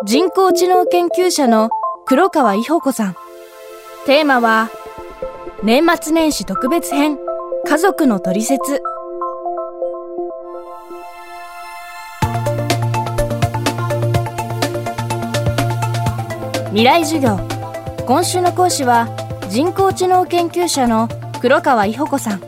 [0.00, 1.70] 人工知能研究者の
[2.06, 3.16] 黒川伊保子さん。
[4.04, 4.68] テーマは
[5.62, 7.16] 年末年始特別編
[7.64, 8.82] 家族のトリセツ。
[16.70, 17.38] 未来授業。
[18.04, 19.06] 今週の講師は
[19.48, 21.08] 人工知能研究者の
[21.40, 22.42] 黒川伊保子さん。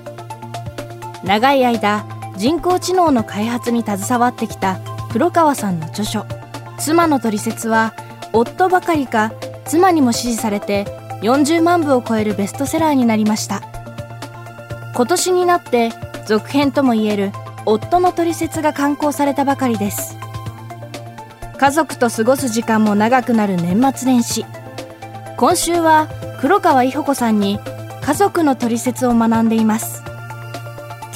[1.22, 2.04] 長い間
[2.36, 4.80] 人工知能の開発に携わってきた
[5.12, 6.26] 黒川さんの著書
[6.78, 7.94] 「妻のトリセツ」は
[8.32, 9.32] 夫ばかりか
[9.64, 10.84] 妻にも支持されて
[11.22, 13.62] 40万部を超えるベストセラーになりました。
[14.94, 15.92] 今年になって
[16.26, 17.32] 続編ともいえる
[17.66, 20.16] 「夫のトリセツ」が刊行されたばかりです。
[21.56, 24.44] 家族と過ごす時間も長くなる年末年始。
[25.36, 26.08] 今週は
[26.40, 27.58] 黒川伊保子さんに
[28.02, 30.02] 家族のトリセツを学んでいます。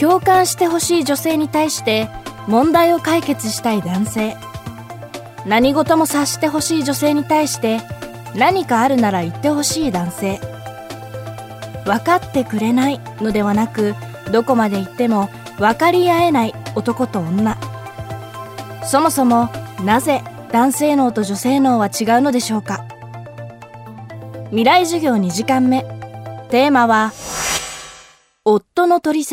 [0.00, 2.08] 共感してほしい女性に対して
[2.46, 4.36] 問題を解決したい男性。
[5.48, 7.80] 何事も察してほしい女性に対して
[8.36, 10.40] 何かあるなら言ってほしい男性。
[11.86, 13.94] 分かってくれないのではなく
[14.30, 17.56] どこまで行っても分かり合えない男と女。
[18.84, 19.48] そもそも
[19.82, 22.84] なぜ男性脳と女性脳は違うのでしょうか。
[24.50, 25.82] 未来授業2時間目。
[26.50, 27.12] テーマは
[28.44, 29.24] 夫のトリ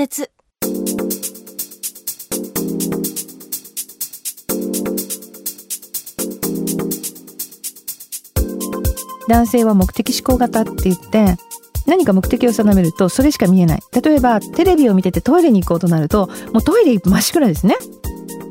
[9.28, 11.38] 男性は目的思考型って言って
[11.86, 13.80] 何か目的を定めるとそれしか見えない。
[14.04, 17.76] 例えばテレビを見ててトイレに行こうとなるともうトイレ真っ暗ですね。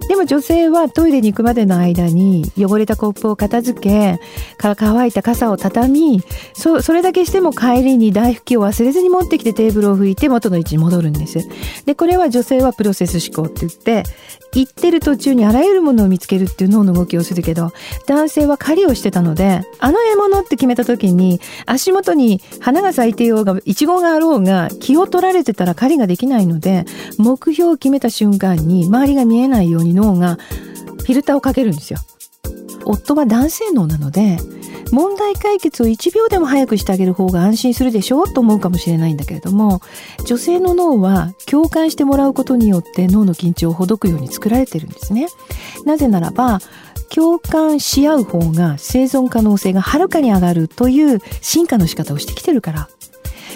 [0.08, 4.20] でも女性はトイレに行くまでの間に汚れたコップを片付け
[4.58, 6.22] 乾いた傘を畳み
[6.55, 11.48] そそれだけしても帰りに台拭きを忘れずに持ってきてテーブルを拭いて元の位置に戻るんです。
[11.86, 14.05] でこれは女性はプロセス思考って言って
[14.55, 17.72] 行ってる途中にあらゆるものを見つけるっていう脳の動きをするけど
[18.06, 26.84] 男性は狩りをしてたのであの獲物って決めた時に足元に花が咲いてようがイチゴがあろうが気を取られてたら狩りができないので
[27.18, 31.98] 目標を決めた瞬間に周りが見えないように脳がフィルターをかけるんですよ。
[32.84, 34.38] 夫は男性脳なので
[34.92, 39.80] 問題解決を1秒でも早くしてあげる方が安心するでしょうと思うかもしれないんだけれども
[40.27, 45.27] 女性の脳は共感してもらうことによって脳の緊張をほどくように作られてるんですね。
[45.84, 46.61] なぜならば
[47.08, 52.88] 共感し合う方が生存可能性がはるかに上がるという進化の仕方をしてきてるから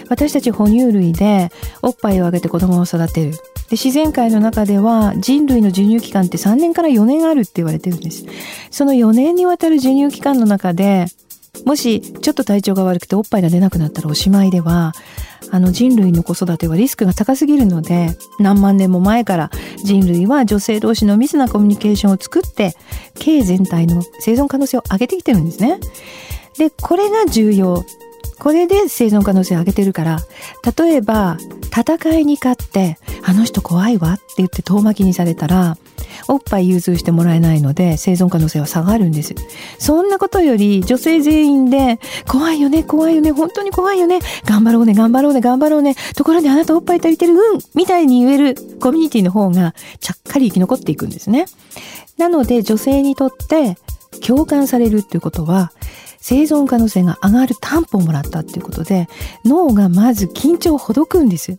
[0.09, 1.51] 私たち哺乳類で
[1.83, 3.33] おっぱいをあげて子供を育てる。
[3.33, 3.39] で
[3.73, 8.25] 自然界の中では人類の授乳期間って3年から4年あるって言われてるんです。
[8.71, 11.07] その4年にわたる授乳期間の中で
[11.65, 14.93] もしちょっと体調が悪くておっぱいが出なくなったらおしまいでは
[15.51, 22.75] あの人類の子育てはリスクが高すぎるので何万年も前から人類は女性同士の密なコミュニケーションを作って
[23.15, 25.81] 経全体の生存可能性を上げてきてるんですね。
[26.59, 27.85] でこれが重要。
[28.39, 30.19] これで生存可能性を上げてるから
[30.77, 31.37] 例えば
[31.69, 35.77] 戦いに勝ってあの人怖いわって言って遠巻きにされたら
[36.29, 39.35] おっぱい融通してもらえないので生存可能性は下がるんです。
[39.79, 51.47] そんなことより女性全員で怖いよね怖いよね本当に怖いよね頑張ろうね頑張ろうね頑張ろうねところであなたおっぱい足りてるうんみたいに言えるコミュニティの方がちゃっかり生き残っていくんですね。
[52.17, 53.77] なので女性にとって
[54.27, 55.73] 共感されるっていうことは
[56.21, 59.09] 生存可能性が上がる担保をもらったっていうことで
[59.45, 61.59] 脳がまず緊張をほどくんです。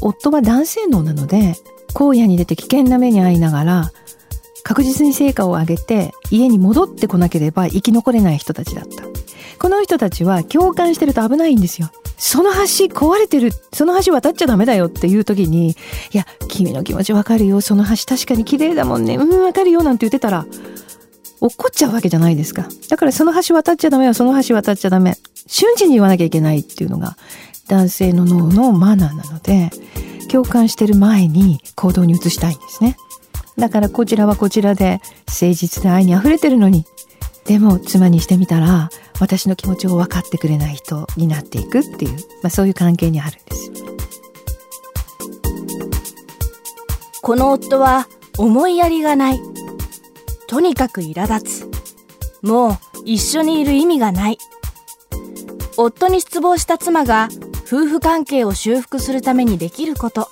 [0.00, 1.54] 夫は男性脳なので
[1.94, 3.92] 荒野に出て危険な目に遭いながら
[4.62, 9.04] 確実に成果を上げて家に戻ってこなければ生き残れない人たちだった。
[9.58, 11.90] この人たちは共感してると危ないんですよ。
[12.18, 15.74] その橋壊れてるその橋渡っちゃダメだよっていう時にい
[16.12, 20.46] や君の気持ちわかるよその橋確かに綺麗だもんねうんわかるよなんて言ってたら
[21.40, 22.66] 怒っちゃうわけじゃないですか。
[22.88, 25.16] だからその橋渡っちゃダメよその橋渡っちゃダメ。
[25.46, 27.16] 瞬時に言わなきゃいけないっていうのが
[27.68, 29.70] 男性の脳のマナーなので
[30.28, 32.96] 共感してる前に行動に移したいんですね。
[33.58, 36.84] だからこちらはこちらで誠実で愛に溢れてるのに。
[37.44, 38.90] でも妻にしてみたら
[39.20, 42.12] 私の気持ちを分かってくれない人になっていくっていう、
[42.42, 43.72] まあ、そういう関係にあるんです。
[47.22, 49.55] この夫は思いやりがない。
[50.48, 52.46] とにかく苛立つ。
[52.46, 54.38] もう一緒にいる意味がない。
[55.76, 57.28] 夫に失望した妻が
[57.66, 60.28] 夫婦関係を修復するためにできること。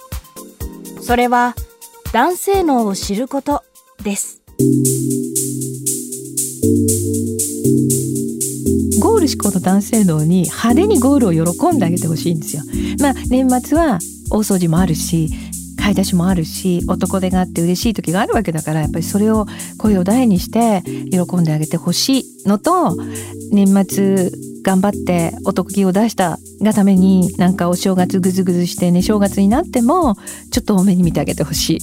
[1.00, 1.54] それは
[2.12, 3.62] 男性脳を知ること
[4.02, 4.40] です。
[9.00, 12.62] ゴール志向の男性脳に派手にゴールを喜んであげてほしいんですよ。
[13.00, 13.98] まあ年末は
[14.30, 15.28] 大掃除もあるし
[15.84, 19.44] 買い出しもあるし男手があって嬉しい時があるわけだからやっぱりそれを
[19.76, 22.96] 声を大にして喜んであげてほしいのと
[23.52, 24.30] 年末
[24.62, 30.14] 頑張ってお得気を出したがためになんかお正月ぐずぐずしてね正月になっても
[30.50, 31.78] ちょっと多めに見てあげてほしい。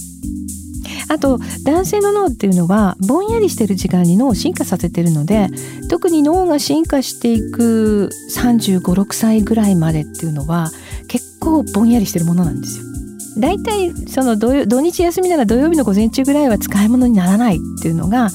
[1.08, 5.48] あと男性の脳っていうのはぼんやりしてる時間に脳を進化させてるので
[5.90, 10.70] 特に脳が進化していく3 5 6歳ぐらいまでっていうのは
[11.08, 12.91] 結構ぼんやりしてるものなんですよ。
[13.38, 18.30] だいたいその土日休みなら土曜日の午前中ぐらいは使い物にならないっていうのが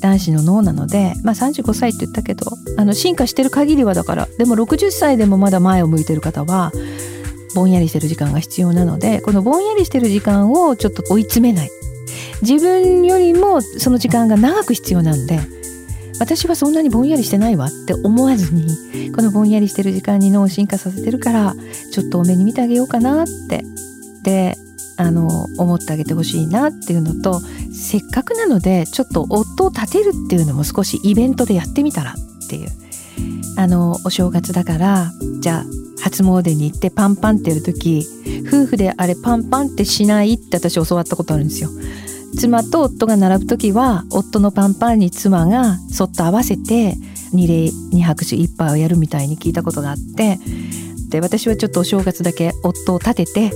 [0.00, 2.46] 男子の脳なので、まあ、35歳って言ったけど
[2.78, 6.72] あの進化してる限りはだからでも60歳でもまだ前を向いてる方は
[7.54, 11.70] ぼんやりしてる時間が必要なのでこのぼんやりしてる時間をちょっと追い詰めない。
[12.42, 15.40] 自分よりもその時間が長く必要なんで
[16.18, 21.54] 私はそんなにぼんやりしてないわって思わずにこのぼんやりしてる時間に脳を進化させてるから
[21.92, 23.64] ちょっと多めに見てあげようかなって
[24.24, 24.56] で
[24.96, 27.40] あの思ってあげてほしいなっていうのと
[27.72, 32.68] せっかくなのでちょっと夫を立てるっていうのも少しイベントでやってみたらっていう
[33.56, 35.64] あのお正月だからじゃあ
[36.02, 38.06] 初詣に行ってパンパンってやる時
[38.46, 41.70] 夫婦であれパンパンってしないって私教わったことあるんですよ。
[42.38, 46.94] 妻と夫が並ぶ時は夫のパンパンに妻がそっと合わせて
[47.32, 50.38] 二礼二拍手一杯をやるみたいに聞いたことがあって
[51.08, 53.50] で私はちょっとお正月だけ夫を立てて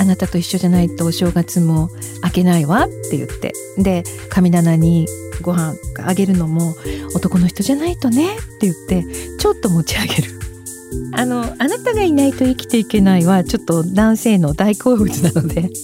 [0.00, 1.90] あなたと一緒じゃないとお正月も
[2.24, 3.52] 明けないわって言って。
[3.76, 5.06] で神棚に
[5.42, 5.74] ご飯
[6.04, 6.74] あげるのも
[7.14, 9.04] 男の人じゃないとねって言って
[9.38, 10.40] ちょっと持ち上げる。
[11.12, 15.70] あのあなたがいないと生きていけないはちょっと男性の大好物なので。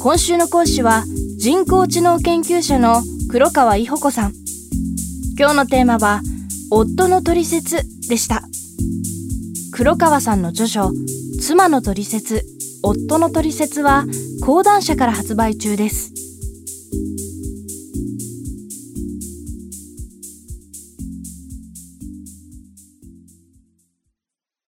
[0.00, 1.04] 今週の講師は
[1.36, 4.32] 人工知能研究者の黒川伊保子さん。
[5.38, 6.22] 今日のテーマは
[6.70, 8.42] 夫の取説でした。
[9.72, 10.90] 黒川さんの著書
[11.50, 12.44] 妻の取説
[12.80, 14.04] 夫の取説は
[14.46, 16.19] 講談社から発売中です。